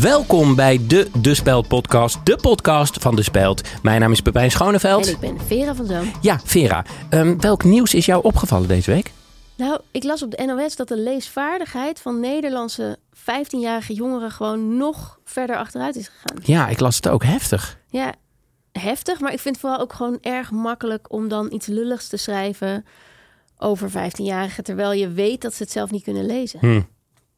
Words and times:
Welkom 0.00 0.54
bij 0.54 0.86
de 0.86 1.10
De 1.20 1.34
Speld 1.34 1.68
podcast, 1.68 2.26
de 2.26 2.36
podcast 2.36 3.02
van 3.02 3.16
De 3.16 3.22
Speld. 3.22 3.62
Mijn 3.82 4.00
naam 4.00 4.12
is 4.12 4.20
Pepijn 4.20 4.50
Schoneveld. 4.50 5.06
En 5.06 5.12
ik 5.12 5.20
ben 5.20 5.40
Vera 5.40 5.74
van 5.74 5.86
Zoom. 5.86 6.12
Ja, 6.20 6.40
Vera, 6.44 6.84
ehm, 7.10 7.38
welk 7.38 7.64
nieuws 7.64 7.94
is 7.94 8.06
jou 8.06 8.24
opgevallen 8.24 8.68
deze 8.68 8.90
week? 8.90 9.12
Nou, 9.56 9.80
ik 9.90 10.04
las 10.04 10.22
op 10.22 10.30
de 10.30 10.44
NOS 10.44 10.76
dat 10.76 10.88
de 10.88 10.98
leesvaardigheid 10.98 12.00
van 12.00 12.20
Nederlandse 12.20 12.98
15-jarige 13.14 13.94
jongeren 13.94 14.30
gewoon 14.30 14.76
nog 14.76 15.18
verder 15.24 15.56
achteruit 15.56 15.96
is 15.96 16.08
gegaan. 16.08 16.42
Ja, 16.42 16.68
ik 16.68 16.80
las 16.80 16.96
het 16.96 17.08
ook 17.08 17.24
heftig. 17.24 17.78
Ja, 17.90 18.14
heftig, 18.72 19.20
maar 19.20 19.32
ik 19.32 19.40
vind 19.40 19.54
het 19.54 19.64
vooral 19.64 19.80
ook 19.80 19.92
gewoon 19.92 20.18
erg 20.20 20.50
makkelijk 20.50 21.12
om 21.12 21.28
dan 21.28 21.52
iets 21.52 21.66
lulligs 21.66 22.08
te 22.08 22.16
schrijven 22.16 22.84
over 23.56 23.90
15-jarigen, 23.90 24.64
terwijl 24.64 24.92
je 24.92 25.08
weet 25.08 25.40
dat 25.40 25.54
ze 25.54 25.62
het 25.62 25.72
zelf 25.72 25.90
niet 25.90 26.02
kunnen 26.02 26.26
lezen. 26.26 26.58
Hm. 26.60 26.80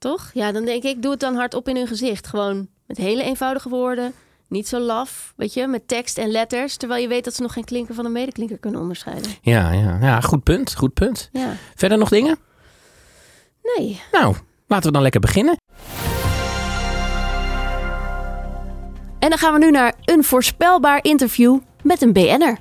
Toch? 0.00 0.30
Ja, 0.34 0.52
dan 0.52 0.64
denk 0.64 0.82
ik, 0.82 1.02
doe 1.02 1.10
het 1.10 1.20
dan 1.20 1.34
hardop 1.34 1.68
in 1.68 1.76
hun 1.76 1.86
gezicht. 1.86 2.26
Gewoon 2.26 2.68
met 2.86 2.96
hele 2.96 3.22
eenvoudige 3.22 3.68
woorden. 3.68 4.12
Niet 4.48 4.68
zo 4.68 4.78
laf, 4.78 5.32
weet 5.36 5.54
je, 5.54 5.66
met 5.66 5.88
tekst 5.88 6.18
en 6.18 6.30
letters. 6.30 6.76
Terwijl 6.76 7.02
je 7.02 7.08
weet 7.08 7.24
dat 7.24 7.34
ze 7.34 7.42
nog 7.42 7.52
geen 7.52 7.64
klinker 7.64 7.94
van 7.94 8.04
een 8.04 8.12
medeklinker 8.12 8.58
kunnen 8.58 8.80
onderscheiden. 8.80 9.30
Ja, 9.42 9.72
ja, 9.72 9.98
ja, 10.00 10.20
goed 10.20 10.42
punt, 10.42 10.74
goed 10.76 10.94
punt. 10.94 11.28
Ja. 11.32 11.52
Verder 11.74 11.98
nog 11.98 12.08
dingen? 12.08 12.38
Nee. 13.76 14.00
Nou, 14.12 14.36
laten 14.66 14.86
we 14.86 14.92
dan 14.92 15.02
lekker 15.02 15.20
beginnen. 15.20 15.56
En 19.18 19.28
dan 19.28 19.38
gaan 19.38 19.52
we 19.52 19.58
nu 19.58 19.70
naar 19.70 19.94
een 20.04 20.24
voorspelbaar 20.24 21.04
interview 21.04 21.58
met 21.82 22.02
een 22.02 22.12
BN'er. 22.12 22.58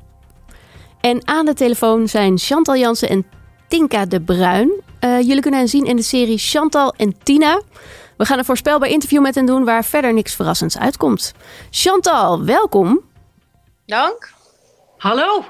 En 1.01 1.27
aan 1.27 1.45
de 1.45 1.53
telefoon 1.53 2.07
zijn 2.07 2.37
Chantal 2.37 2.75
Jansen 2.75 3.09
en 3.09 3.25
Tinka 3.69 4.05
de 4.05 4.21
Bruin. 4.21 4.81
Eh, 4.99 5.21
jullie 5.21 5.41
kunnen 5.41 5.59
hen 5.59 5.69
zien 5.69 5.85
in 5.85 5.95
de 5.95 6.01
serie 6.01 6.37
Chantal 6.37 6.93
en 6.97 7.17
Tina. 7.23 7.61
We 8.17 8.25
gaan 8.25 8.37
een 8.37 8.45
voorspelbaar 8.45 8.89
interview 8.89 9.21
met 9.21 9.35
hen 9.35 9.45
doen 9.45 9.63
waar 9.63 9.85
verder 9.85 10.13
niks 10.13 10.35
verrassends 10.35 10.77
uitkomt. 10.77 11.33
Chantal, 11.69 12.43
welkom. 12.43 12.99
Dank. 13.85 14.31
Hallo. 14.97 15.45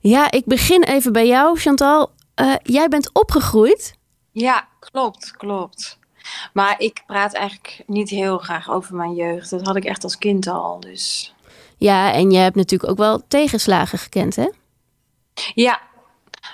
Ja, 0.00 0.30
ik 0.30 0.44
begin 0.44 0.82
even 0.82 1.12
bij 1.12 1.26
jou, 1.26 1.58
Chantal. 1.58 2.10
Eh, 2.34 2.54
jij 2.62 2.88
bent 2.88 3.10
opgegroeid. 3.12 3.94
Ja, 4.32 4.68
klopt, 4.78 5.30
klopt. 5.30 5.98
Maar 6.52 6.80
ik 6.80 7.02
praat 7.06 7.34
eigenlijk 7.34 7.82
niet 7.86 8.08
heel 8.08 8.38
graag 8.38 8.70
over 8.70 8.94
mijn 8.94 9.14
jeugd. 9.14 9.50
Dat 9.50 9.66
had 9.66 9.76
ik 9.76 9.84
echt 9.84 10.04
als 10.04 10.18
kind 10.18 10.46
al, 10.46 10.80
dus... 10.80 11.34
Ja, 11.76 12.12
en 12.12 12.30
je 12.30 12.38
hebt 12.38 12.56
natuurlijk 12.56 12.90
ook 12.90 12.98
wel 12.98 13.22
tegenslagen 13.28 13.98
gekend, 13.98 14.36
hè? 14.36 14.48
Ja, 15.54 15.80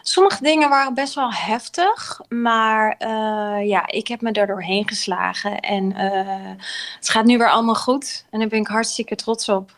sommige 0.08 0.42
dingen 0.42 0.68
waren 0.68 0.94
best 0.94 1.14
wel 1.14 1.32
heftig. 1.32 2.20
Maar 2.28 2.94
eh, 2.98 3.68
ja, 3.68 3.86
ik 3.86 4.08
heb 4.08 4.20
me 4.20 4.32
daar 4.32 4.46
doorheen 4.46 4.88
geslagen. 4.88 5.60
En 5.60 5.92
eh, 5.92 6.50
het 6.96 7.08
gaat 7.08 7.24
nu 7.24 7.38
weer 7.38 7.50
allemaal 7.50 7.74
goed. 7.74 8.24
En 8.30 8.38
daar 8.38 8.48
ben 8.48 8.60
ik 8.60 8.66
hartstikke 8.66 9.16
trots 9.16 9.48
op. 9.48 9.74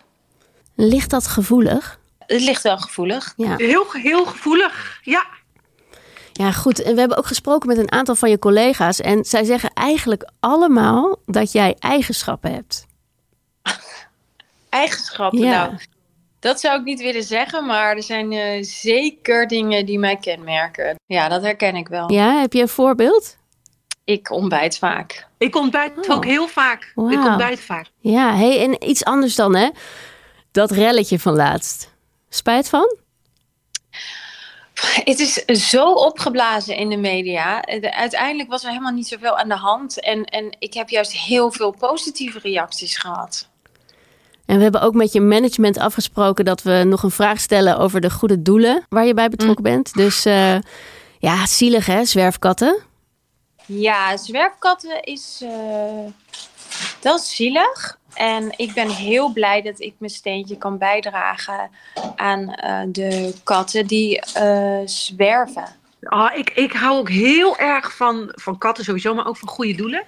Ligt 0.74 1.10
dat 1.10 1.26
gevoelig? 1.26 1.98
Het 2.18 2.40
ligt 2.40 2.62
wel 2.62 2.78
gevoelig. 2.78 3.34
Ja. 3.36 3.56
Heel, 3.56 3.84
heel 3.92 4.26
gevoelig. 4.26 4.98
Ja. 5.02 5.26
Ja, 6.32 6.52
goed. 6.52 6.82
En 6.82 6.94
we 6.94 7.00
hebben 7.00 7.18
ook 7.18 7.26
gesproken 7.26 7.68
met 7.68 7.78
een 7.78 7.92
aantal 7.92 8.14
van 8.14 8.30
je 8.30 8.38
collega's. 8.38 9.00
En 9.00 9.24
zij 9.24 9.44
zeggen 9.44 9.70
eigenlijk 9.72 10.30
allemaal 10.40 11.18
dat 11.26 11.52
jij 11.52 11.76
eigenschappen 11.78 12.52
hebt. 12.52 12.86
Eigenschappen, 14.68 15.38
Ja. 15.38 15.66
nou... 15.66 15.78
Dat 16.46 16.60
zou 16.60 16.78
ik 16.78 16.84
niet 16.84 17.00
willen 17.00 17.22
zeggen, 17.22 17.66
maar 17.66 17.96
er 17.96 18.02
zijn 18.02 18.32
eh, 18.32 18.62
zeker 18.62 19.46
dingen 19.46 19.86
die 19.86 19.98
mij 19.98 20.16
kenmerken. 20.16 20.94
Ja, 21.06 21.28
dat 21.28 21.42
herken 21.42 21.76
ik 21.76 21.88
wel. 21.88 22.12
Ja, 22.12 22.40
heb 22.40 22.52
je 22.52 22.60
een 22.60 22.68
voorbeeld? 22.68 23.36
Ik 24.04 24.30
ontbijt 24.30 24.78
vaak. 24.78 25.26
Ik 25.38 25.56
ontbijt 25.56 26.08
Oh. 26.08 26.16
ook 26.16 26.24
heel 26.24 26.48
vaak. 26.48 26.82
Ik 26.94 27.24
ontbijt 27.24 27.60
vaak. 27.60 27.86
Ja, 28.00 28.34
hey, 28.36 28.60
en 28.62 28.88
iets 28.88 29.04
anders 29.04 29.34
dan, 29.34 29.54
hè? 29.56 29.68
Dat 30.52 30.70
relletje 30.70 31.18
van 31.18 31.34
laatst. 31.34 31.94
Spijt 32.28 32.68
van? 32.68 32.96
Het 35.04 35.18
is 35.18 35.68
zo 35.68 35.92
opgeblazen 35.92 36.76
in 36.76 36.88
de 36.90 36.96
media. 36.96 37.60
De- 37.60 37.94
Uiteindelijk 37.94 38.48
was 38.50 38.62
er 38.62 38.68
helemaal 38.68 38.92
niet 38.92 39.08
zoveel 39.08 39.38
aan 39.38 39.48
de 39.48 39.56
hand. 39.56 40.00
En, 40.00 40.24
en 40.24 40.56
ik 40.58 40.74
heb 40.74 40.88
juist 40.88 41.12
heel 41.12 41.50
veel 41.52 41.70
positieve 41.70 42.38
reacties 42.38 42.96
gehad. 42.98 43.48
En 44.46 44.56
we 44.56 44.62
hebben 44.62 44.80
ook 44.80 44.94
met 44.94 45.12
je 45.12 45.20
management 45.20 45.78
afgesproken 45.78 46.44
dat 46.44 46.62
we 46.62 46.82
nog 46.86 47.02
een 47.02 47.10
vraag 47.10 47.40
stellen 47.40 47.78
over 47.78 48.00
de 48.00 48.10
goede 48.10 48.42
doelen 48.42 48.84
waar 48.88 49.04
je 49.06 49.14
bij 49.14 49.28
betrokken 49.28 49.62
bent. 49.62 49.94
Dus 49.94 50.24
eh, 50.24 50.56
ja, 51.18 51.46
zielig 51.46 51.86
hè, 51.86 52.04
zwerfkatten. 52.04 52.78
Ja, 53.66 54.16
zwerfkatten 54.16 55.02
is. 55.02 55.40
eh, 55.44 56.12
dat 57.00 57.20
is 57.20 57.36
zielig. 57.36 57.98
En 58.14 58.52
ik 58.56 58.72
ben 58.74 58.88
heel 58.88 59.32
blij 59.32 59.62
dat 59.62 59.80
ik 59.80 59.94
mijn 59.98 60.12
steentje 60.12 60.56
kan 60.56 60.78
bijdragen 60.78 61.70
aan 62.16 62.50
eh, 62.54 62.80
de 62.88 63.34
katten 63.44 63.86
die 63.86 64.20
eh, 64.20 64.78
zwerven. 64.84 65.64
Ah, 66.02 66.36
ik, 66.38 66.50
ik 66.50 66.72
hou 66.72 66.98
ook 66.98 67.08
heel 67.10 67.56
erg 67.58 67.96
van, 67.96 68.28
van 68.34 68.58
katten 68.58 68.84
sowieso, 68.84 69.14
maar 69.14 69.26
ook 69.26 69.36
van 69.36 69.48
goede 69.48 69.74
doelen. 69.74 70.02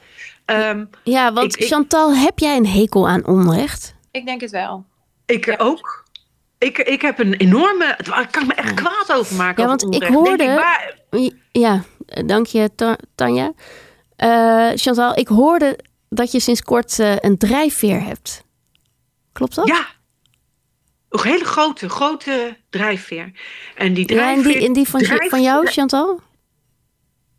Ehm, 0.45 0.85
Ja, 1.05 1.33
want 1.33 1.55
Ik- 1.55 1.61
ik- 1.63 1.69
Chantal, 1.69 2.15
heb 2.15 2.39
jij 2.39 2.57
een 2.57 2.67
hekel 2.67 3.09
aan 3.09 3.27
onrecht? 3.27 3.95
Ik 4.11 4.27
denk 4.27 4.41
het 4.41 4.51
wel. 4.51 4.85
ik 5.27 5.45
Ja. 5.47 5.55
ook. 5.59 6.07
Ik, 6.59 6.79
ik 6.79 7.03
heb 7.03 7.19
een 7.19 7.35
enorme... 7.35 7.99
Daar 8.05 8.29
kan 8.31 8.43
ik 8.43 8.49
me 8.49 8.55
echt 8.55 8.75
kwaad 8.75 9.13
over 9.13 9.37
maken. 9.37 9.63
Ja, 9.63 9.69
want 9.69 9.95
ik 9.95 10.03
hoorde- 10.03 10.95
Ja, 11.53 11.83
dank 12.27 12.47
je 12.47 12.71
Ta- 12.75 12.99
Tanja. 13.15 13.53
Eh, 14.17 14.69
Chantal, 14.75 15.17
ik 15.19 15.29
hoorde 15.29 15.79
dat 16.09 16.33
je 16.33 16.41
sinds 16.41 16.63
kort 16.63 16.99
eh, 16.99 17.17
een 17.19 17.39
drijfveer 17.39 18.03
hebt. 18.03 18.45
Klopt 19.33 19.55
dat? 19.55 19.67
ja. 19.67 19.87
Een 21.09 21.23
hele 21.23 21.45
grote, 21.45 21.89
grote 21.89 22.57
drijfveer. 22.71 23.33
En 23.77 23.95
die 23.95 24.15
Ja, 24.15 24.33
en 24.33 24.41
drijfveer... 24.43 24.53
die, 24.59 24.67
en 24.67 24.73
die 24.73 24.89
van, 24.89 25.05
van 25.29 25.43
jou, 25.43 25.67
Chantal? 25.67 26.21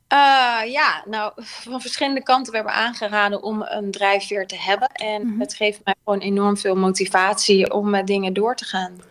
Eh, 0.10 0.72
ja, 0.72 1.04
nou, 1.06 1.32
van 1.36 1.82
verschillende 1.82 2.24
kanten 2.24 2.54
werden 2.54 2.72
we 2.72 2.78
aangeraden 2.78 3.44
om 3.44 3.62
een 3.62 3.92
drijfveer 3.92 4.48
te 4.48 4.58
hebben. 4.60 4.88
En 4.88 5.28
Mhm. 5.28 5.40
het 5.40 5.54
geeft 5.54 5.80
mij 5.84 5.96
gewoon 6.04 6.20
enorm 6.20 6.58
veel 6.58 6.76
motivatie 6.76 7.74
om 7.74 7.90
met 7.90 8.08
dingen 8.08 8.34
door 8.34 8.56
te 8.56 8.66
gaan. 8.66 9.02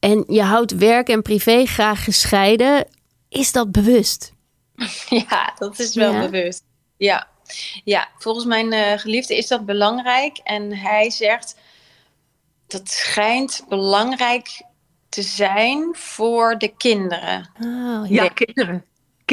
En 0.00 0.24
je 0.28 0.42
houdt 0.42 0.72
werk 0.72 1.08
en 1.08 1.22
privé 1.22 1.64
graag 1.66 2.04
gescheiden. 2.04 2.86
Is 3.28 3.52
dat 3.52 3.72
bewust? 3.72 4.32
Ja, 5.28 5.54
dat 5.58 5.78
is 5.78 5.94
wel 5.94 6.12
Ja. 6.12 6.20
bewust. 6.28 6.64
Ja. 6.96 7.28
ja, 7.84 8.08
volgens 8.18 8.44
mijn 8.44 8.72
eh, 8.72 8.98
geliefde 8.98 9.36
is 9.36 9.46
dat 9.48 9.66
belangrijk. 9.66 10.36
En 10.44 10.72
hij 10.76 11.10
zegt, 11.10 11.56
dat 12.66 12.88
schijnt 12.88 13.64
belangrijk 13.68 14.62
te 15.08 15.22
zijn 15.22 15.88
voor 15.96 16.58
de 16.58 16.68
kinderen. 16.76 17.50
Oh, 17.62 18.08
Ja, 18.08 18.22
ja. 18.22 18.28
kinderen. 18.28 18.84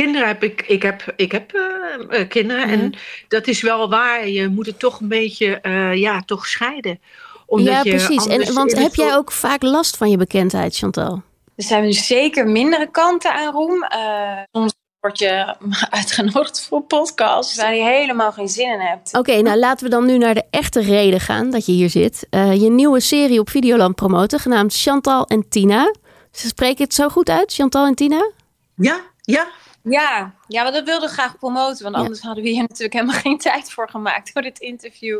Kinderen 0.03 0.27
heb 0.27 0.43
ik, 0.43 0.61
ik 0.67 0.81
heb, 0.81 1.13
ik 1.15 1.31
heb 1.31 1.53
eh, 1.53 2.19
eh, 2.19 2.27
kinderen 2.29 2.67
Mhm. 2.67 2.79
en 2.79 2.93
dat 3.27 3.47
is 3.47 3.61
wel 3.61 3.89
waar. 3.89 4.27
Je 4.27 4.47
moet 4.47 4.65
het 4.65 4.79
toch 4.79 4.99
een 4.99 5.07
beetje, 5.07 5.59
eh, 5.61 5.93
ja, 5.93 6.21
toch 6.25 6.47
scheiden. 6.47 6.99
Omdat 7.45 7.73
ja, 7.73 7.81
je 7.83 7.89
precies. 7.89 8.27
En, 8.27 8.53
want 8.53 8.75
heb 8.75 8.95
jij 8.95 9.15
ook 9.15 9.31
vaak 9.31 9.63
last 9.63 9.97
van 9.97 10.09
je 10.09 10.17
bekendheid, 10.17 10.75
Chantal? 10.75 11.21
Er 11.55 11.63
zijn 11.63 11.93
zeker 11.93 12.47
mindere 12.47 12.91
kanten 12.91 13.33
aan 13.33 13.53
Roem. 13.53 13.83
Eh, 13.83 14.37
soms 14.51 14.73
word 14.99 15.19
je 15.19 15.55
uitgenodigd 15.89 16.67
voor 16.67 16.81
podcasts 16.81 17.55
waar 17.55 17.75
je 17.75 17.83
helemaal 17.83 18.31
geen 18.31 18.47
zin 18.47 18.71
in 18.71 18.79
hebt. 18.79 19.13
Oké, 19.13 19.41
nou 19.41 19.57
laten 19.59 19.85
we 19.85 19.91
dan 19.91 20.05
nu 20.05 20.17
naar 20.17 20.33
de 20.33 20.43
echte 20.49 20.81
reden 20.81 21.19
gaan 21.19 21.51
dat 21.51 21.65
je 21.65 21.71
hier 21.71 21.89
zit. 21.89 22.27
Eh, 22.29 22.61
je 22.61 22.69
nieuwe 22.69 22.99
serie 22.99 23.39
op 23.39 23.49
Videoland 23.49 23.95
promoten, 23.95 24.39
genaamd 24.39 24.73
Chantal 24.81 25.25
en 25.25 25.49
Tina. 25.49 25.93
Ze 26.31 26.47
spreken 26.47 26.83
het 26.83 26.93
zo 26.93 27.09
goed 27.09 27.29
uit, 27.29 27.53
Chantal 27.53 27.85
en 27.85 27.95
Tina? 27.95 28.31
Ja, 28.75 29.01
ja. 29.21 29.47
Ja, 29.81 30.33
ja, 30.47 30.63
maar 30.63 30.71
dat 30.71 30.83
wilde 30.85 31.05
ik 31.05 31.11
graag 31.11 31.37
promoten, 31.37 31.83
want 31.83 31.95
Ja. 31.95 32.01
anders 32.01 32.21
hadden 32.21 32.43
we 32.43 32.49
hier 32.49 32.61
natuurlijk 32.69 32.93
helemaal 32.93 33.21
geen 33.21 33.37
tijd 33.37 33.71
voor 33.71 33.89
gemaakt 33.89 34.31
voor 34.31 34.41
dit 34.41 34.59
interview. 34.59 35.19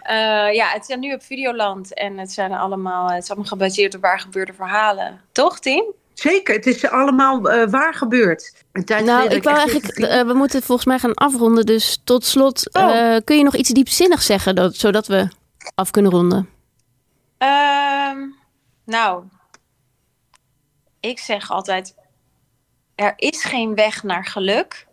Eh, 0.00 0.14
ja, 0.54 0.68
het 0.68 0.86
zijn 0.86 1.00
nu 1.00 1.12
op 1.14 1.22
Videoland 1.22 1.94
en 1.94 2.18
het 2.18 2.32
zijn 2.32 2.52
allemaal, 2.52 3.10
het 3.10 3.22
is 3.22 3.28
allemaal 3.28 3.48
gebaseerd 3.48 3.94
op 3.94 4.00
waar 4.00 4.20
gebeurde 4.20 4.52
verhalen. 4.52 5.20
Toch, 5.32 5.58
Tien? 5.58 5.92
Zeker, 6.14 6.54
het 6.54 6.66
is 6.66 6.86
allemaal 6.90 7.50
eh, 7.50 7.70
waar 7.70 7.94
gebeurd. 7.94 8.64
Nou, 9.04 9.28
ik 9.28 9.42
wou 9.42 9.56
eigenlijk, 9.56 9.98
eh, 9.98 10.22
we 10.22 10.32
moeten 10.32 10.62
volgens 10.62 10.86
mij 10.86 10.98
gaan 10.98 11.14
afronden. 11.14 11.66
Dus 11.66 12.00
tot 12.04 12.24
slot, 12.24 12.74
Oh. 12.74 12.96
eh, 13.14 13.20
kun 13.24 13.36
je 13.36 13.42
nog 13.44 13.56
iets 13.56 13.68
diepzinnigs 13.70 14.26
zeggen, 14.26 14.54
dat, 14.54 14.76
zodat 14.76 15.06
we 15.06 15.28
af 15.74 15.90
kunnen 15.90 16.10
ronden? 16.12 16.48
Ehm, 17.38 18.18
nou, 18.84 19.24
ik 21.00 21.18
zeg 21.18 21.50
altijd, 21.50 21.94
er 23.00 23.12
is 23.16 23.44
geen 23.44 23.74
weg 23.74 24.02
naar 24.02 24.26
geluk. 24.26 24.86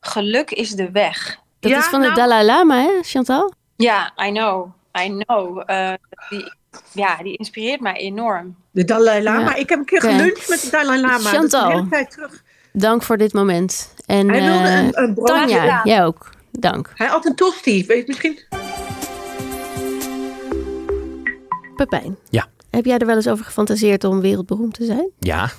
Geluk 0.00 0.50
is 0.50 0.70
de 0.70 0.90
weg. 0.90 1.38
Dat 1.60 1.70
Ja, 1.70 1.78
is 1.78 1.84
van 1.84 2.00
de 2.00 2.06
nou- 2.06 2.18
Dalai 2.18 2.44
Lama, 2.46 2.80
hè, 2.82 2.98
Chantal? 3.02 3.52
Ja, 3.76 4.12
I 4.26 4.30
know, 4.32 4.70
I 5.04 5.08
know. 5.24 5.62
Eh, 5.66 5.92
die, 6.28 6.52
ja, 6.92 7.16
die 7.22 7.36
inspireert 7.36 7.80
mij 7.80 7.94
enorm. 7.94 8.56
de 8.70 8.84
Dalai 8.84 9.22
Lama. 9.22 9.40
Ja. 9.40 9.54
Ik 9.54 9.68
heb 9.68 9.78
een 9.78 9.84
keer 9.84 10.00
geluncht 10.00 10.48
met 10.48 10.60
de 10.60 10.70
Dalai 10.70 11.00
Lama. 11.00 11.12
Dat 11.16 11.22
is 11.24 11.28
Chantal. 11.30 11.70
een 11.70 11.76
hele 11.76 11.88
tijd 11.88 12.10
terug. 12.10 12.42
Dank 12.72 13.02
voor 13.02 13.16
dit 13.16 13.32
moment. 13.32 13.94
En 14.06 14.28
Hij 14.28 14.40
wilde 14.42 14.68
eh, 14.68 14.86
een. 14.92 15.14
Tanja, 15.14 15.80
jij 15.84 16.04
ook. 16.04 16.30
Dank. 16.50 16.92
Hij 16.94 17.06
had 17.06 17.24
een 17.26 17.34
tosti, 17.34 17.86
weet 17.86 17.98
je 17.98 18.04
misschien? 18.06 18.38
Pepijn. 21.76 22.16
Ja. 22.30 22.46
Heb 22.70 22.84
jij 22.84 22.98
er 22.98 23.06
wel 23.06 23.16
eens 23.16 23.28
over 23.28 23.44
gefantaseerd 23.44 24.04
om 24.04 24.20
wereldberoemd 24.20 24.74
te 24.74 24.84
zijn? 24.84 25.10
Ja, 25.18 25.50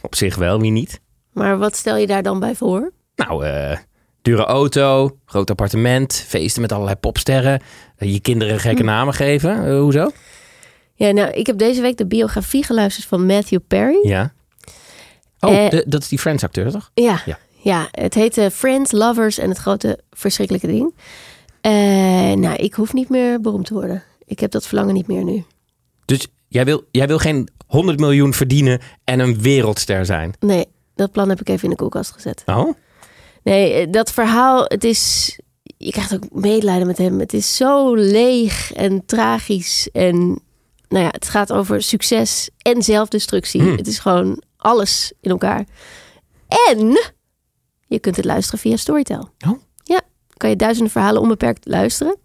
op 0.00 0.14
zich 0.14 0.36
wel, 0.36 0.60
wie 0.60 0.70
niet? 0.70 1.00
Maar 1.32 1.58
wat 1.58 1.76
stel 1.76 1.96
je 1.96 2.06
daar 2.06 2.22
dan 2.22 2.40
bij 2.40 2.54
voor? 2.54 2.92
Nou, 3.16 3.46
eh, 3.46 3.76
dure 4.22 4.44
auto, 4.44 5.16
groot 5.24 5.50
appartement, 5.50 6.24
feesten 6.26 6.62
met 6.62 6.72
allerlei 6.72 6.96
popsterren. 6.96 7.60
eh, 7.96 8.12
je 8.12 8.20
kinderen 8.20 8.58
gekke 8.60 8.82
namen 8.82 9.14
geven. 9.14 9.66
Eh, 9.66 9.78
hoezo? 9.80 10.10
Ja, 10.94 11.10
nou, 11.10 11.30
ik 11.30 11.46
heb 11.46 11.58
deze 11.58 11.80
week 11.80 11.96
de 11.96 12.06
biografie 12.06 12.64
geluisterd 12.64 13.06
van 13.06 13.26
Matthew 13.26 13.60
Perry. 13.68 14.08
Ja. 14.08 14.32
Oh, 15.40 15.70
de- 15.70 15.84
dat 15.88 16.02
is 16.02 16.08
die 16.08 16.18
Friends-acteur, 16.18 16.70
toch? 16.70 16.90
Ja, 16.94 17.22
Ja. 17.24 17.38
ja. 17.62 17.88
het 17.90 18.14
heette 18.14 18.50
Friends, 18.52 18.92
Lovers 18.92 19.38
en 19.38 19.48
het 19.48 19.58
grote 19.58 19.98
verschrikkelijke 20.10 20.66
ding. 20.66 20.94
Nou, 22.40 22.54
ik 22.56 22.74
hoef 22.74 22.92
niet 22.92 23.08
meer 23.08 23.40
beroemd 23.40 23.66
te 23.66 23.74
worden. 23.74 24.02
Ik 24.24 24.40
heb 24.40 24.50
dat 24.50 24.66
verlangen 24.66 24.94
niet 24.94 25.06
meer 25.06 25.24
nu. 25.24 25.44
Dus 26.04 26.26
jij 26.48 26.64
wil, 26.64 26.84
jij 26.90 27.06
wil 27.06 27.18
geen 27.18 27.48
100 27.66 27.98
miljoen 28.00 28.32
verdienen 28.34 28.80
en 29.04 29.20
een 29.20 29.40
wereldster 29.40 30.06
zijn? 30.06 30.34
Nee, 30.40 30.66
dat 31.02 31.12
plan 31.12 31.28
heb 31.28 31.40
ik 31.40 31.48
even 31.48 31.64
in 31.64 31.70
de 31.70 31.76
koelkast 31.76 32.12
gezet. 32.12 32.42
Oh? 32.46 32.72
Nee, 33.42 33.72
eh, 33.72 33.92
dat 33.92 34.12
verhaal, 34.12 34.64
het 34.64 34.84
is... 34.84 35.38
Je 35.76 35.90
krijgt 35.90 36.14
ook 36.14 36.24
medelijden 36.30 36.86
met 36.86 36.98
hem. 36.98 37.20
Het 37.20 37.32
is 37.32 37.56
zo 37.56 37.94
leeg 37.94 38.72
en 38.72 39.06
tragisch. 39.06 39.88
En 39.92 40.16
nou 40.88 41.04
ja, 41.04 41.08
het 41.10 41.28
gaat 41.28 41.52
over 41.52 41.82
succes 41.82 42.50
en 42.58 42.82
zelfdestructie. 42.82 43.60
Hmm. 43.60 43.76
Het 43.76 43.86
is 43.86 43.98
gewoon 43.98 44.42
alles 44.56 45.12
in 45.20 45.30
elkaar. 45.30 45.64
En 46.68 46.98
je 47.86 47.98
kunt 47.98 48.16
het 48.16 48.24
luisteren 48.24 48.60
via 48.60 48.76
Storytel. 48.76 49.28
Oh. 49.46 49.58
Ja, 49.82 50.00
kan 50.36 50.50
je 50.50 50.56
duizenden 50.56 50.92
verhalen 50.92 51.22
onbeperkt 51.22 51.66
luisteren. 51.66 52.16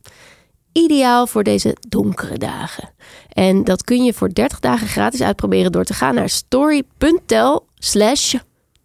Ideaal 0.72 1.28
voor 1.28 1.44
deze 1.44 1.78
donkere 1.88 2.38
dagen. 2.38 2.94
En 3.30 3.64
dat 3.64 3.84
kun 3.84 4.04
je 4.04 4.14
voor 4.14 4.34
30 4.34 4.60
dagen 4.60 4.88
gratis 4.88 5.22
uitproberen 5.22 5.72
door 5.72 5.84
te 5.84 5.94
gaan 5.94 6.16
naar 6.16 6.30
story.tel 6.30 7.68
slash 7.76 8.36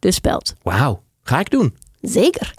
de 0.02 0.10
speld. 0.10 0.54
Wauw, 0.62 1.02
ga 1.22 1.38
ik 1.38 1.50
doen. 1.50 1.76
Zeker. 2.00 2.54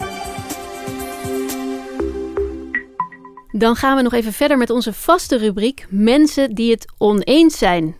Dan 3.50 3.76
gaan 3.76 3.96
we 3.96 4.02
nog 4.02 4.12
even 4.12 4.32
verder 4.32 4.58
met 4.58 4.70
onze 4.70 4.92
vaste 4.92 5.36
rubriek 5.36 5.86
Mensen 5.90 6.54
die 6.54 6.70
het 6.70 6.92
oneens 6.98 7.58
zijn. 7.58 7.96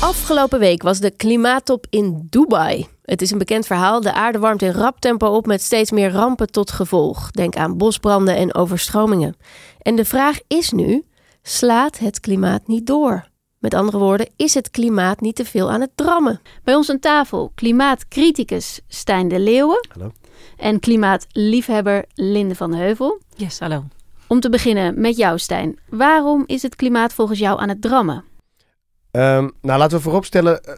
Afgelopen 0.00 0.58
week 0.58 0.82
was 0.82 0.98
de 0.98 1.10
klimaattop 1.10 1.86
in 1.90 2.26
Dubai. 2.30 2.86
Het 3.02 3.22
is 3.22 3.30
een 3.30 3.38
bekend 3.38 3.66
verhaal. 3.66 4.00
De 4.00 4.12
aarde 4.12 4.38
warmt 4.38 4.62
in 4.62 4.70
rap 4.70 5.00
tempo 5.00 5.26
op 5.26 5.46
met 5.46 5.62
steeds 5.62 5.90
meer 5.90 6.10
rampen 6.10 6.50
tot 6.50 6.70
gevolg. 6.70 7.30
Denk 7.30 7.56
aan 7.56 7.76
bosbranden 7.76 8.36
en 8.36 8.54
overstromingen. 8.54 9.36
En 9.78 9.96
de 9.96 10.04
vraag 10.04 10.38
is 10.46 10.70
nu: 10.70 11.04
slaat 11.42 11.98
het 11.98 12.20
klimaat 12.20 12.66
niet 12.66 12.86
door? 12.86 13.28
Met 13.66 13.74
andere 13.74 13.98
woorden, 13.98 14.28
is 14.36 14.54
het 14.54 14.70
klimaat 14.70 15.20
niet 15.20 15.36
te 15.36 15.44
veel 15.44 15.70
aan 15.70 15.80
het 15.80 15.90
drammen? 15.94 16.40
Bij 16.64 16.74
ons 16.74 16.90
aan 16.90 16.98
tafel 16.98 17.52
klimaatcriticus 17.54 18.80
Stijn 18.88 19.28
de 19.28 19.38
Leeuwen. 19.38 19.86
Hallo. 19.92 20.12
En 20.56 20.80
klimaatliefhebber 20.80 22.04
Linde 22.14 22.54
van 22.54 22.74
Heuvel. 22.74 23.20
Yes, 23.34 23.58
hallo. 23.58 23.84
Om 24.26 24.40
te 24.40 24.50
beginnen 24.50 25.00
met 25.00 25.16
jou, 25.16 25.38
Stijn. 25.38 25.78
Waarom 25.88 26.44
is 26.46 26.62
het 26.62 26.76
klimaat 26.76 27.12
volgens 27.12 27.38
jou 27.38 27.60
aan 27.60 27.68
het 27.68 27.82
drammen? 27.82 28.24
Ehm, 29.10 29.48
nou, 29.60 29.78
laten 29.78 29.96
we 29.96 30.02
vooropstellen 30.02 30.64
eh, 30.64 30.74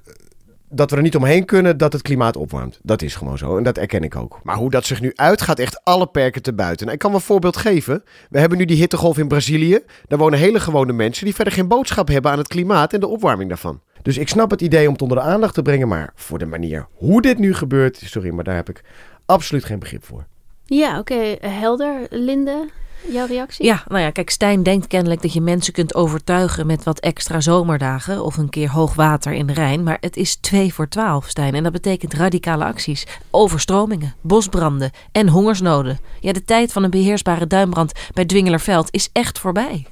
dat 0.70 0.90
we 0.90 0.96
er 0.96 1.02
niet 1.02 1.16
omheen 1.16 1.44
kunnen 1.44 1.78
dat 1.78 1.92
het 1.92 2.02
klimaat 2.02 2.36
opwarmt. 2.36 2.78
Dat 2.82 3.02
is 3.02 3.14
gewoon 3.14 3.38
zo 3.38 3.56
en 3.56 3.62
dat 3.62 3.78
erken 3.78 4.02
ik 4.02 4.16
ook. 4.16 4.40
Maar 4.42 4.56
hoe 4.56 4.70
dat 4.70 4.84
zich 4.84 5.00
nu 5.00 5.12
uit 5.14 5.42
gaat 5.42 5.58
echt 5.58 5.84
alle 5.84 6.06
perken 6.06 6.42
te 6.42 6.52
buiten. 6.52 6.80
Nou, 6.80 6.92
ik 6.92 6.98
kan 6.98 7.10
wel 7.10 7.20
een 7.20 7.26
voorbeeld 7.26 7.56
geven. 7.56 8.02
We 8.30 8.38
hebben 8.38 8.58
nu 8.58 8.64
die 8.64 8.76
hittegolf 8.76 9.18
in 9.18 9.28
Brazilië. 9.28 9.80
Daar 10.06 10.18
wonen 10.18 10.38
hele 10.38 10.60
gewone 10.60 10.92
mensen 10.92 11.24
die 11.24 11.34
verder 11.34 11.52
geen 11.52 11.68
boodschap 11.68 12.08
hebben 12.08 12.30
aan 12.30 12.38
het 12.38 12.48
klimaat 12.48 12.92
en 12.92 13.00
de 13.00 13.06
opwarming 13.06 13.48
daarvan. 13.48 13.80
Dus 14.02 14.18
ik 14.18 14.28
snap 14.28 14.50
het 14.50 14.60
idee 14.60 14.86
om 14.86 14.92
het 14.92 15.02
onder 15.02 15.16
de 15.16 15.22
aandacht 15.22 15.54
te 15.54 15.62
brengen, 15.62 15.88
maar 15.88 16.12
voor 16.14 16.38
de 16.38 16.46
manier 16.46 16.86
hoe 16.92 17.22
dit 17.22 17.38
nu 17.38 17.54
gebeurt, 17.54 18.00
sorry, 18.04 18.30
maar 18.30 18.44
daar 18.44 18.54
heb 18.54 18.68
ik 18.68 18.84
absoluut 19.26 19.64
geen 19.64 19.78
begrip 19.78 20.04
voor. 20.04 20.26
Ja, 20.64 20.98
oké. 20.98 21.36
Helder. 21.40 22.06
Linde, 22.10 22.68
jouw 23.10 23.26
reactie? 23.26 23.64
Ja, 23.64 23.84
nou 23.88 24.00
ja, 24.00 24.10
kijk, 24.10 24.30
Stijn 24.30 24.62
denkt 24.62 24.86
kennelijk 24.86 25.22
dat 25.22 25.32
je 25.32 25.40
mensen 25.40 25.72
kunt 25.72 25.94
overtuigen 25.94 26.66
met 26.66 26.84
wat 26.84 27.00
extra 27.00 27.40
zomerdagen 27.40 28.24
of 28.24 28.36
een 28.36 28.48
keer 28.48 28.70
hoog 28.70 28.94
water 28.94 29.32
in 29.32 29.46
de 29.46 29.52
Rijn. 29.52 29.82
Maar 29.82 29.98
het 30.00 30.16
is 30.16 30.36
2 30.36 30.74
voor 30.74 30.88
12, 30.88 31.28
Stijn. 31.28 31.54
En 31.54 31.62
dat 31.62 31.72
betekent 31.72 32.14
radicale 32.14 32.64
acties, 32.64 33.06
overstromingen, 33.30 34.14
bosbranden 34.20 34.90
en 35.12 35.28
hongersnoden. 35.28 35.98
Ja, 36.20 36.32
de 36.32 36.44
tijd 36.44 36.72
van 36.72 36.82
een 36.82 36.90
beheersbare 36.90 37.46
duinbrand 37.46 37.92
bij 38.14 38.24
Dwingelerveld 38.24 38.88
is 38.90 39.08
echt 39.12 39.38
voorbij. 39.38 39.86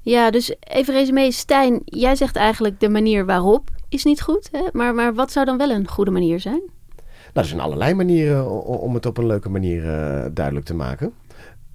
Ja, 0.00 0.30
dus 0.30 0.54
even 0.60 0.94
resume. 0.94 1.32
Stijn, 1.32 1.80
jij 1.84 2.16
zegt 2.16 2.36
eigenlijk 2.36 2.80
de 2.80 2.88
manier 2.88 3.26
waarop 3.26 3.70
is 3.88 4.04
niet 4.04 4.22
goed. 4.22 4.48
Hè? 4.52 4.62
Maar, 4.72 4.94
maar 4.94 5.14
wat 5.14 5.32
zou 5.32 5.46
dan 5.46 5.56
wel 5.56 5.70
een 5.70 5.88
goede 5.88 6.10
manier 6.10 6.40
zijn? 6.40 6.62
Nou, 7.34 7.46
er 7.46 7.52
zijn 7.52 7.60
allerlei 7.60 7.94
manieren 7.94 8.50
om 8.80 8.94
het 8.94 9.06
op 9.06 9.18
een 9.18 9.26
leuke 9.26 9.48
manier 9.48 9.84
eh, 9.84 10.24
duidelijk 10.32 10.66
te 10.66 10.74
maken. 10.74 11.12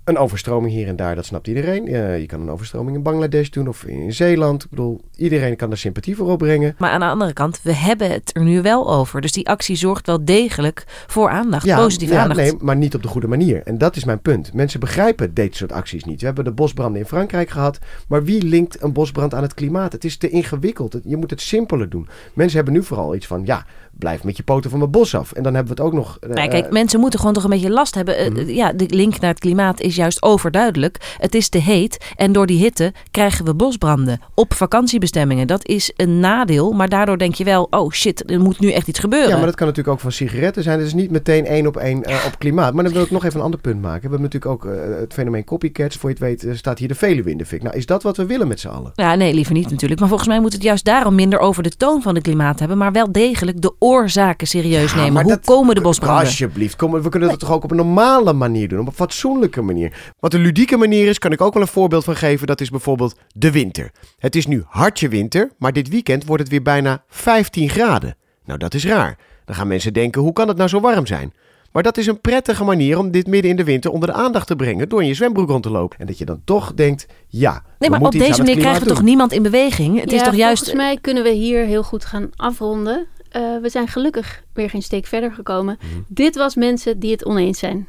Een 0.09 0.17
overstroming 0.17 0.73
hier 0.73 0.87
en 0.87 0.95
daar, 0.95 1.15
dat 1.15 1.25
snapt 1.25 1.47
iedereen. 1.47 1.85
Je 2.19 2.25
kan 2.25 2.41
een 2.41 2.49
overstroming 2.49 2.95
in 2.97 3.03
Bangladesh 3.03 3.49
doen 3.49 3.67
of 3.67 3.83
in 3.83 4.13
Zeeland. 4.13 4.63
Ik 4.63 4.69
bedoel, 4.69 5.01
iedereen 5.17 5.55
kan 5.55 5.69
daar 5.69 5.77
sympathie 5.77 6.15
voor 6.15 6.27
opbrengen. 6.31 6.75
Maar 6.77 6.89
aan 6.91 6.99
de 6.99 7.05
andere 7.05 7.33
kant, 7.33 7.59
we 7.63 7.73
hebben 7.73 8.11
het 8.11 8.31
er 8.33 8.43
nu 8.43 8.61
wel 8.61 8.93
over. 8.93 9.21
Dus 9.21 9.31
die 9.31 9.47
actie 9.49 9.75
zorgt 9.75 10.05
wel 10.05 10.25
degelijk 10.25 10.83
voor 11.07 11.29
aandacht, 11.29 11.65
Ja, 11.65 11.77
positieve 11.77 12.13
ja, 12.13 12.21
aandacht. 12.21 12.39
Nee, 12.39 12.53
maar 12.59 12.75
niet 12.75 12.95
op 12.95 13.01
de 13.01 13.07
goede 13.07 13.27
manier. 13.27 13.61
En 13.63 13.77
dat 13.77 13.95
is 13.95 14.03
mijn 14.03 14.21
punt. 14.21 14.53
Mensen 14.53 14.79
begrijpen 14.79 15.33
dit 15.33 15.55
soort 15.55 15.71
acties 15.71 16.03
niet. 16.03 16.19
We 16.19 16.25
hebben 16.25 16.43
de 16.43 16.51
bosbranden 16.51 17.01
in 17.01 17.07
Frankrijk 17.07 17.49
gehad. 17.49 17.77
Maar 18.07 18.23
wie 18.23 18.43
linkt 18.43 18.83
een 18.83 18.93
bosbrand 18.93 19.33
aan 19.33 19.41
het 19.43 19.53
klimaat? 19.53 19.91
Het 19.91 20.03
is 20.03 20.17
te 20.17 20.29
ingewikkeld. 20.29 20.95
Je 21.03 21.17
moet 21.17 21.29
het 21.29 21.41
simpeler 21.41 21.89
doen. 21.89 22.07
Mensen 22.33 22.55
hebben 22.55 22.73
nu 22.73 22.83
vooral 22.83 23.15
iets 23.15 23.27
van, 23.27 23.41
ja, 23.45 23.65
blijf 23.91 24.23
met 24.23 24.37
je 24.37 24.43
poten 24.43 24.69
van 24.69 24.79
mijn 24.79 24.91
bos 24.91 25.15
af. 25.15 25.31
En 25.31 25.43
dan 25.43 25.53
hebben 25.55 25.75
we 25.75 25.81
het 25.81 25.91
ook 25.91 25.97
nog... 25.97 26.17
eh, 26.19 26.49
kijk, 26.49 26.71
mensen 26.71 26.99
moeten 26.99 27.19
gewoon 27.19 27.33
toch 27.33 27.43
een 27.43 27.49
beetje 27.49 27.69
last 27.69 27.95
hebben. 27.95 28.17
Eh, 28.17 28.27
Mhm. 28.29 28.49
Ja, 28.49 28.73
de 28.73 28.85
link 28.89 29.19
naar 29.19 29.29
het 29.29 29.39
klimaat 29.39 29.79
is 29.79 29.95
juist 29.99 30.23
overduidelijk. 30.23 31.15
Het 31.17 31.35
is 31.35 31.49
te 31.49 31.57
heet 31.57 32.05
en 32.15 32.31
door 32.31 32.45
die 32.45 32.59
hitte 32.59 32.93
krijgen 33.11 33.45
we 33.45 33.53
bosbranden 33.53 34.19
op 34.33 34.53
vakantiebestemmingen. 34.53 35.47
Dat 35.47 35.67
is 35.67 35.91
een 35.95 36.19
nadeel, 36.19 36.71
maar 36.71 36.89
daardoor 36.89 37.17
denk 37.17 37.33
je 37.35 37.43
wel, 37.43 37.67
oh 37.69 37.91
shit, 37.91 38.31
er 38.31 38.39
moet 38.39 38.59
nu 38.59 38.71
echt 38.71 38.87
iets 38.87 38.99
gebeuren. 38.99 39.29
Ja, 39.29 39.35
maar 39.37 39.45
dat 39.45 39.55
kan 39.55 39.67
natuurlijk 39.67 39.95
ook 39.95 40.01
van 40.01 40.11
sigaretten 40.11 40.63
zijn. 40.63 40.77
Het 40.77 40.87
is 40.87 40.93
niet 40.93 41.11
meteen 41.11 41.45
één 41.45 41.67
op 41.67 41.77
één 41.77 42.03
eh, 42.03 42.15
op 42.27 42.39
klimaat. 42.39 42.73
Maar 42.73 42.83
dan 42.83 42.93
wil 42.93 43.03
ik 43.03 43.11
nog 43.11 43.25
even 43.25 43.37
een 43.39 43.45
ander 43.45 43.59
punt 43.59 43.81
maken. 43.81 44.01
We 44.01 44.15
hebben 44.15 44.21
natuurlijk 44.21 44.51
ook 44.51 44.65
eh, 44.65 44.99
het 44.99 45.13
fenomeen 45.13 45.43
copycats. 45.43 45.95
Voor 45.95 46.09
je 46.09 46.15
het 46.15 46.23
weet 46.25 46.43
eh, 46.43 46.55
staat 46.55 46.79
hier 46.79 46.87
de 46.87 46.95
Veluwe 46.95 47.29
in 47.31 47.37
de 47.37 47.45
fik. 47.45 47.63
Nou, 47.63 47.75
is 47.75 47.85
dat 47.85 48.03
wat 48.03 48.17
we 48.17 48.25
willen 48.25 48.47
met 48.47 48.59
z'n 48.59 48.67
allen? 48.67 48.91
Ja, 48.95 49.15
nee, 49.15 49.33
liever 49.33 49.53
niet 49.53 49.69
natuurlijk. 49.69 49.99
Maar 49.99 50.09
volgens 50.09 50.29
mij 50.29 50.39
moet 50.39 50.53
het 50.53 50.63
juist 50.63 50.85
daarom 50.85 51.15
minder 51.15 51.39
over 51.39 51.63
de 51.63 51.69
toon 51.77 52.01
van 52.01 52.15
het 52.15 52.23
klimaat 52.23 52.59
hebben, 52.59 52.77
maar 52.77 52.91
wel 52.91 53.11
degelijk 53.11 53.61
de 53.61 53.73
oorzaken 53.79 54.47
serieus 54.47 54.91
Ja, 54.91 54.97
nemen. 54.97 55.21
Hoe 55.21 55.31
dat- 55.31 55.45
komen 55.45 55.75
de 55.75 55.81
bosbranden? 55.81 56.19
Alsjeblieft, 56.19 56.75
kom, 56.75 56.91
we 57.01 57.09
kunnen 57.09 57.29
dat 57.29 57.39
toch 57.39 57.51
ook 57.51 57.63
op 57.63 57.71
een 57.71 57.77
normale 57.77 58.33
manier 58.33 58.67
doen. 58.67 58.79
Op 58.79 58.87
een 58.87 58.93
fatsoenlijke 58.93 59.61
manier. 59.61 59.88
Wat 60.19 60.33
een 60.33 60.41
ludieke 60.41 60.77
manier 60.77 61.07
is, 61.07 61.19
kan 61.19 61.31
ik 61.31 61.41
ook 61.41 61.53
wel 61.53 61.61
een 61.61 61.67
voorbeeld 61.67 62.03
van 62.03 62.15
geven. 62.15 62.47
Dat 62.47 62.61
is 62.61 62.69
bijvoorbeeld 62.69 63.15
de 63.33 63.51
winter. 63.51 63.91
Het 64.17 64.35
is 64.35 64.47
nu 64.47 64.63
hartje 64.67 65.09
winter, 65.09 65.51
maar 65.57 65.73
dit 65.73 65.89
weekend 65.89 66.25
wordt 66.25 66.41
het 66.41 66.51
weer 66.51 66.61
bijna 66.61 67.03
15 67.07 67.69
graden. 67.69 68.15
Nou, 68.45 68.59
dat 68.59 68.73
is 68.73 68.85
raar. 68.85 69.17
Dan 69.45 69.55
gaan 69.55 69.67
mensen 69.67 69.93
denken, 69.93 70.21
hoe 70.21 70.33
kan 70.33 70.47
het 70.47 70.57
nou 70.57 70.69
zo 70.69 70.79
warm 70.79 71.05
zijn? 71.05 71.33
Maar 71.71 71.83
dat 71.83 71.97
is 71.97 72.07
een 72.07 72.21
prettige 72.21 72.63
manier 72.63 72.97
om 72.97 73.11
dit 73.11 73.27
midden 73.27 73.51
in 73.51 73.57
de 73.57 73.63
winter 73.63 73.91
onder 73.91 74.09
de 74.09 74.15
aandacht 74.15 74.47
te 74.47 74.55
brengen 74.55 74.89
door 74.89 75.01
in 75.01 75.07
je 75.07 75.13
zwembroek 75.13 75.49
rond 75.49 75.63
te 75.63 75.69
lopen. 75.69 75.99
En 75.99 76.05
dat 76.05 76.17
je 76.17 76.25
dan 76.25 76.41
toch 76.45 76.73
denkt, 76.73 77.05
ja, 77.27 77.51
Nee, 77.51 77.89
we 77.89 77.97
maar 77.97 78.05
op 78.05 78.11
deze 78.11 78.37
manier 78.37 78.57
krijgen 78.57 78.83
we 78.83 78.87
toch 78.87 79.01
niemand 79.01 79.31
in 79.31 79.43
beweging? 79.43 79.99
Het 79.99 80.11
is 80.11 80.19
Ja, 80.19 80.25
toch 80.25 80.35
juist... 80.35 80.63
Volgens 80.63 80.85
mij 80.85 80.97
kunnen 81.01 81.23
we 81.23 81.29
hier 81.29 81.65
heel 81.65 81.83
goed 81.83 82.05
gaan 82.05 82.29
afronden. 82.35 83.07
Eh, 83.29 83.41
we 83.61 83.69
zijn 83.69 83.87
gelukkig 83.87 84.43
weer 84.53 84.69
geen 84.69 84.81
steek 84.81 85.05
verder 85.05 85.31
gekomen. 85.31 85.77
Mhm. 85.79 86.01
Dit 86.07 86.35
was 86.35 86.55
mensen 86.55 86.99
die 86.99 87.11
het 87.11 87.25
oneens 87.25 87.59
zijn. 87.59 87.87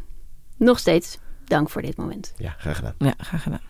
Nog 0.57 0.79
steeds 0.79 1.19
dank 1.51 1.71
voor 1.71 1.83
dit 1.83 1.97
moment. 1.97 2.33
Ja, 2.37 2.55
graag 2.59 2.77
gedaan. 2.77 2.95
Ja, 2.99 3.15
graag 3.19 3.43
gedaan. 3.43 3.61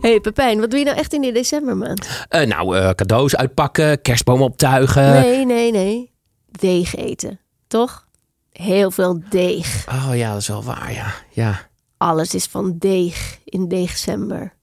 hey, 0.00 0.20
Pepijn, 0.20 0.60
wat 0.60 0.70
doe 0.70 0.78
je 0.78 0.84
nou 0.84 0.96
echt 0.96 1.12
in 1.12 1.20
die 1.20 1.32
decembermaand? 1.32 2.24
Eh, 2.28 2.46
nou, 2.46 2.78
eh, 2.78 2.90
cadeaus 2.90 3.36
uitpakken, 3.36 4.02
kerstboom 4.02 4.42
optuigen. 4.42 5.10
nee, 5.12 5.46
nee, 5.46 5.70
nee. 5.72 6.12
Deeg 6.50 6.94
eten, 6.96 7.40
toch? 7.66 8.06
Heel 8.52 8.90
veel 8.90 9.22
deeg. 9.30 9.86
Oh 9.88 10.10
ja, 10.16 10.30
dat 10.32 10.40
is 10.40 10.48
wel 10.48 10.64
waar, 10.64 10.92
ja. 10.92 11.12
Ja, 11.30 11.66
Alles 11.96 12.34
is 12.34 12.46
van 12.46 12.78
deeg 12.78 13.38
in 13.44 13.68
december. 13.68 14.54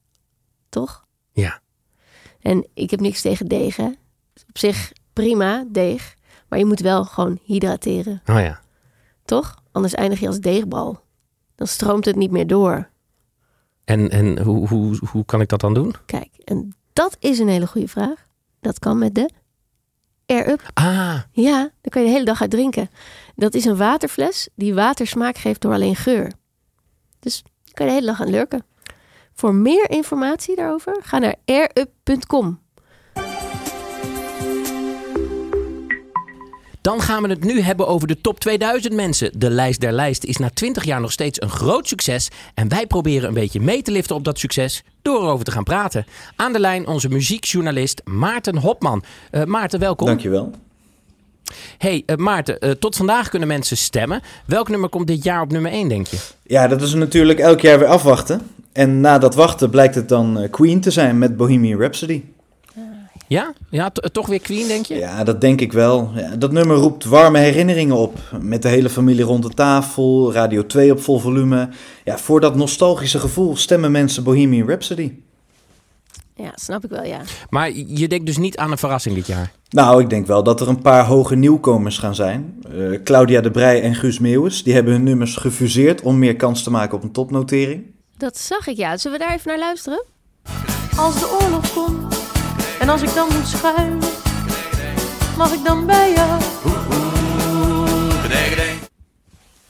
Toch? 0.68 1.04
ja. 1.32 1.60
En 2.40 2.66
ik 2.74 2.90
heb 2.90 3.00
niks 3.00 3.20
tegen 3.20 3.46
deeg, 3.48 3.76
hè? 3.76 3.86
Op 4.48 4.58
zich 4.58 4.92
prima, 5.12 5.64
deeg. 5.68 6.14
Maar 6.48 6.58
je 6.58 6.64
moet 6.64 6.80
wel 6.80 7.04
gewoon 7.04 7.38
hydrateren, 7.42 8.22
Oh 8.26 8.40
ja. 8.40 8.60
toch? 9.24 9.54
Anders 9.76 9.94
eindig 9.94 10.20
je 10.20 10.26
als 10.26 10.40
deegbal. 10.40 11.00
Dan 11.54 11.66
stroomt 11.66 12.04
het 12.04 12.16
niet 12.16 12.30
meer 12.30 12.46
door. 12.46 12.88
En, 13.84 14.10
en 14.10 14.42
hoe, 14.42 14.68
hoe, 14.68 14.98
hoe 15.10 15.24
kan 15.24 15.40
ik 15.40 15.48
dat 15.48 15.60
dan 15.60 15.74
doen? 15.74 15.94
Kijk, 16.06 16.30
en 16.44 16.74
dat 16.92 17.16
is 17.18 17.38
een 17.38 17.48
hele 17.48 17.66
goede 17.66 17.88
vraag. 17.88 18.26
Dat 18.60 18.78
kan 18.78 18.98
met 18.98 19.14
de 19.14 19.30
Air-Up. 20.26 20.70
Ah, 20.74 21.18
Ja, 21.30 21.58
daar 21.58 21.90
kan 21.90 22.02
je 22.02 22.06
de 22.08 22.12
hele 22.14 22.24
dag 22.24 22.40
uit 22.40 22.50
drinken. 22.50 22.90
Dat 23.34 23.54
is 23.54 23.64
een 23.64 23.76
waterfles 23.76 24.48
die 24.54 24.74
watersmaak 24.74 25.36
geeft 25.36 25.60
door 25.60 25.72
alleen 25.72 25.96
geur. 25.96 26.32
Dus 27.18 27.42
kan 27.72 27.86
je 27.86 27.92
de 27.92 27.98
hele 27.98 28.10
dag 28.12 28.20
aan 28.20 28.30
lurken. 28.30 28.64
Voor 29.32 29.54
meer 29.54 29.90
informatie 29.90 30.56
daarover 30.56 30.96
ga 31.02 31.18
naar 31.18 31.34
airup.com. 31.44 32.60
Dan 36.86 37.00
gaan 37.00 37.22
we 37.22 37.28
het 37.28 37.44
nu 37.44 37.60
hebben 37.60 37.86
over 37.86 38.08
de 38.08 38.20
top 38.20 38.40
2000 38.40 38.94
mensen. 38.94 39.30
De 39.38 39.50
lijst 39.50 39.80
der 39.80 39.92
lijsten 39.92 40.28
is 40.28 40.36
na 40.36 40.50
20 40.54 40.84
jaar 40.84 41.00
nog 41.00 41.12
steeds 41.12 41.40
een 41.40 41.50
groot 41.50 41.88
succes. 41.88 42.28
En 42.54 42.68
wij 42.68 42.86
proberen 42.86 43.28
een 43.28 43.34
beetje 43.34 43.60
mee 43.60 43.82
te 43.82 43.90
liften 43.90 44.16
op 44.16 44.24
dat 44.24 44.38
succes 44.38 44.84
door 45.02 45.22
erover 45.22 45.44
te 45.44 45.50
gaan 45.50 45.64
praten. 45.64 46.06
Aan 46.36 46.52
de 46.52 46.58
lijn 46.60 46.86
onze 46.86 47.08
muziekjournalist 47.08 48.02
Maarten 48.04 48.56
Hopman. 48.56 49.02
Uh, 49.32 49.44
Maarten, 49.44 49.80
welkom. 49.80 50.06
Dankjewel. 50.06 50.50
Hey 51.78 52.02
uh, 52.06 52.16
Maarten, 52.16 52.56
uh, 52.60 52.70
tot 52.70 52.96
vandaag 52.96 53.28
kunnen 53.28 53.48
mensen 53.48 53.76
stemmen. 53.76 54.22
Welk 54.46 54.68
nummer 54.68 54.88
komt 54.88 55.06
dit 55.06 55.22
jaar 55.22 55.40
op 55.40 55.52
nummer 55.52 55.70
1, 55.70 55.88
denk 55.88 56.06
je? 56.06 56.16
Ja, 56.42 56.68
dat 56.68 56.82
is 56.82 56.94
natuurlijk 56.94 57.38
elk 57.38 57.60
jaar 57.60 57.78
weer 57.78 57.88
afwachten. 57.88 58.40
En 58.72 59.00
na 59.00 59.18
dat 59.18 59.34
wachten 59.34 59.70
blijkt 59.70 59.94
het 59.94 60.08
dan 60.08 60.48
Queen 60.50 60.80
te 60.80 60.90
zijn 60.90 61.18
met 61.18 61.36
Bohemian 61.36 61.80
Rhapsody. 61.80 62.22
Ja? 63.28 63.52
Ja, 63.70 63.90
toch 63.90 64.26
weer 64.26 64.40
Queen, 64.40 64.68
denk 64.68 64.86
je? 64.86 64.94
Ja, 64.94 65.24
dat 65.24 65.40
denk 65.40 65.60
ik 65.60 65.72
wel. 65.72 66.10
Ja, 66.14 66.36
dat 66.36 66.52
nummer 66.52 66.76
roept 66.76 67.04
warme 67.04 67.38
herinneringen 67.38 67.96
op. 67.96 68.18
Met 68.40 68.62
de 68.62 68.68
hele 68.68 68.90
familie 68.90 69.24
rond 69.24 69.42
de 69.42 69.48
tafel, 69.48 70.32
Radio 70.32 70.66
2 70.66 70.92
op 70.92 71.00
vol 71.02 71.18
volume. 71.18 71.68
Ja, 72.04 72.18
voor 72.18 72.40
dat 72.40 72.54
nostalgische 72.54 73.18
gevoel 73.18 73.56
stemmen 73.56 73.90
mensen 73.90 74.24
Bohemian 74.24 74.68
Rhapsody. 74.68 75.12
Ja, 76.34 76.52
snap 76.54 76.84
ik 76.84 76.90
wel, 76.90 77.04
ja. 77.04 77.20
Maar 77.50 77.70
je 77.72 78.08
denkt 78.08 78.26
dus 78.26 78.36
niet 78.36 78.56
aan 78.56 78.70
een 78.70 78.78
verrassing 78.78 79.14
dit 79.14 79.26
jaar? 79.26 79.52
Nou, 79.68 80.02
ik 80.02 80.10
denk 80.10 80.26
wel 80.26 80.42
dat 80.42 80.60
er 80.60 80.68
een 80.68 80.82
paar 80.82 81.04
hoge 81.04 81.34
nieuwkomers 81.34 81.98
gaan 81.98 82.14
zijn. 82.14 82.62
Uh, 82.72 83.02
Claudia 83.04 83.40
de 83.40 83.50
Brij 83.50 83.82
en 83.82 83.94
Guus 83.94 84.18
Meeuwis, 84.18 84.62
die 84.62 84.74
hebben 84.74 84.92
hun 84.92 85.02
nummers 85.02 85.36
gefuseerd 85.36 86.02
om 86.02 86.18
meer 86.18 86.36
kans 86.36 86.62
te 86.62 86.70
maken 86.70 86.96
op 86.96 87.02
een 87.02 87.12
topnotering. 87.12 87.84
Dat 88.16 88.38
zag 88.38 88.66
ik, 88.66 88.76
ja. 88.76 88.96
Zullen 88.96 89.18
we 89.18 89.24
daar 89.24 89.34
even 89.34 89.48
naar 89.48 89.58
luisteren? 89.58 90.04
Als 90.96 91.20
de 91.20 91.38
oorlog 91.40 91.72
komt 91.72 92.05
en 92.80 92.88
als 92.88 93.02
ik 93.02 93.14
dan 93.14 93.28
moet 93.32 93.46
schuilen, 93.46 93.98
mag 95.36 95.52
ik 95.52 95.64
dan 95.64 95.86
bij 95.86 96.12
jou? 96.12 96.40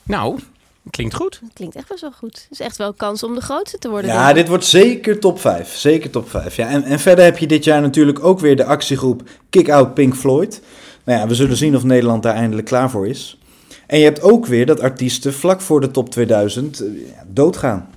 Nou, 0.02 0.38
klinkt 0.90 1.14
goed. 1.14 1.38
Dat 1.42 1.50
klinkt 1.52 1.76
echt 1.76 1.88
best 1.88 2.00
wel 2.00 2.12
goed. 2.12 2.34
Het 2.34 2.46
is 2.50 2.60
echt 2.60 2.76
wel 2.76 2.92
kans 2.92 3.22
om 3.22 3.34
de 3.34 3.40
grootste 3.40 3.78
te 3.78 3.88
worden. 3.88 4.10
Ja, 4.10 4.32
dit 4.32 4.48
wordt 4.48 4.64
zeker 4.64 5.18
top 5.18 5.40
5. 5.40 5.76
Zeker 5.76 6.10
top 6.10 6.30
5. 6.30 6.56
Ja, 6.56 6.68
en, 6.68 6.82
en 6.82 7.00
verder 7.00 7.24
heb 7.24 7.38
je 7.38 7.46
dit 7.46 7.64
jaar 7.64 7.80
natuurlijk 7.80 8.24
ook 8.24 8.40
weer 8.40 8.56
de 8.56 8.64
actiegroep 8.64 9.22
Kick 9.50 9.70
Out 9.70 9.94
Pink 9.94 10.14
Floyd. 10.14 10.62
Nou 11.04 11.20
ja, 11.20 11.26
we 11.26 11.34
zullen 11.34 11.56
zien 11.56 11.76
of 11.76 11.84
Nederland 11.84 12.22
daar 12.22 12.34
eindelijk 12.34 12.66
klaar 12.66 12.90
voor 12.90 13.08
is. 13.08 13.38
En 13.86 13.98
je 13.98 14.04
hebt 14.04 14.22
ook 14.22 14.46
weer 14.46 14.66
dat 14.66 14.80
artiesten 14.80 15.34
vlak 15.34 15.60
voor 15.60 15.80
de 15.80 15.90
top 15.90 16.10
2000 16.10 16.82
uh, 16.82 17.04
doodgaan. 17.26 17.90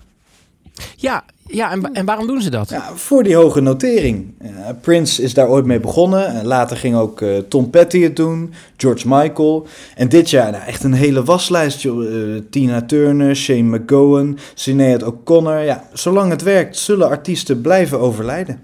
Ja, 0.96 1.24
ja 1.52 1.72
en, 1.72 1.94
en 1.94 2.06
waarom 2.06 2.28
doen 2.28 2.42
ze 2.42 2.50
dat? 2.50 2.70
Ja, 2.70 2.96
voor 2.96 3.24
die 3.24 3.36
hoge 3.36 3.62
notering. 3.62 4.34
Ja, 4.42 4.74
Prince 4.82 5.22
is 5.22 5.34
daar 5.34 5.48
ooit 5.48 5.66
mee 5.66 5.80
begonnen. 5.80 6.28
En 6.28 6.46
later 6.46 6.78
ging 6.78 6.96
ook 6.96 7.22
uh, 7.22 7.38
Tom 7.38 7.70
Petty 7.70 8.02
het 8.02 8.16
doen, 8.16 8.54
George 8.78 9.08
Michael. 9.08 9.68
En 9.96 10.10
dit 10.10 10.30
jaar 10.30 10.52
nou, 10.52 10.64
echt 10.64 10.84
een 10.84 10.94
hele 10.94 11.24
waslijst. 11.24 11.84
Uh, 11.84 12.42
Tina 12.50 12.82
Turner, 12.82 13.36
Shane 13.36 13.78
McGowan, 13.78 14.38
Sinead 14.54 15.04
O'Connor. 15.04 15.60
Ja, 15.60 15.84
zolang 15.94 16.32
het 16.32 16.42
werkt 16.42 16.78
zullen 16.78 17.10
artiesten 17.10 17.62
blijven 17.62 18.00
overlijden. 18.00 18.62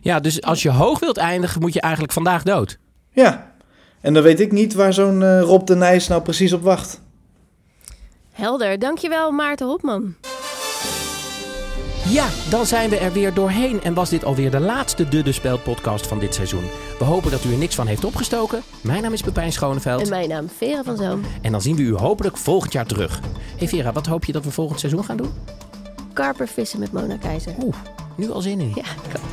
Ja, 0.00 0.20
dus 0.20 0.42
als 0.42 0.62
je 0.62 0.70
hoog 0.70 0.98
wilt 0.98 1.16
eindigen 1.16 1.60
moet 1.60 1.72
je 1.72 1.80
eigenlijk 1.80 2.12
vandaag 2.12 2.42
dood. 2.42 2.78
Ja, 3.12 3.52
en 4.00 4.14
dan 4.14 4.22
weet 4.22 4.40
ik 4.40 4.52
niet 4.52 4.74
waar 4.74 4.92
zo'n 4.92 5.20
uh, 5.20 5.40
Rob 5.40 5.66
de 5.66 5.76
Nijs 5.76 6.08
nou 6.08 6.22
precies 6.22 6.52
op 6.52 6.62
wacht. 6.62 7.00
Helder, 8.32 8.78
dankjewel 8.78 9.30
Maarten 9.30 9.66
Hopman. 9.66 10.14
Ja, 12.08 12.28
dan 12.50 12.66
zijn 12.66 12.90
we 12.90 12.96
er 12.96 13.12
weer 13.12 13.34
doorheen 13.34 13.82
en 13.82 13.94
was 13.94 14.10
dit 14.10 14.24
alweer 14.24 14.50
de 14.50 14.60
laatste 14.60 15.08
De 15.08 15.22
De 15.22 15.32
Speld 15.32 15.62
podcast 15.62 16.06
van 16.06 16.18
dit 16.18 16.34
seizoen. 16.34 16.64
We 16.98 17.04
hopen 17.04 17.30
dat 17.30 17.44
u 17.44 17.52
er 17.52 17.58
niks 17.58 17.74
van 17.74 17.86
heeft 17.86 18.04
opgestoken. 18.04 18.62
Mijn 18.80 19.02
naam 19.02 19.12
is 19.12 19.22
Pepijn 19.22 19.52
Schoneveld. 19.52 20.02
En 20.02 20.08
mijn 20.08 20.28
naam 20.28 20.48
Vera 20.56 20.82
van 20.82 20.96
Zoom. 20.96 21.22
En 21.42 21.52
dan 21.52 21.62
zien 21.62 21.76
we 21.76 21.82
u 21.82 21.94
hopelijk 21.94 22.36
volgend 22.36 22.72
jaar 22.72 22.86
terug. 22.86 23.20
Hey 23.56 23.68
Vera, 23.68 23.92
wat 23.92 24.06
hoop 24.06 24.24
je 24.24 24.32
dat 24.32 24.44
we 24.44 24.50
volgend 24.50 24.80
seizoen 24.80 25.04
gaan 25.04 25.16
doen? 25.16 25.32
Karper 26.12 26.48
vissen 26.48 26.78
met 26.78 26.92
Mona 26.92 27.16
Keizer. 27.16 27.54
Oeh, 27.62 27.74
nu 28.16 28.30
al 28.30 28.40
zin 28.40 28.60
in. 28.60 28.72
Ja, 28.74 28.82
ik 28.82 29.16
ook. 29.16 29.29